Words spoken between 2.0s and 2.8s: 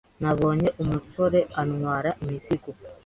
imizigo.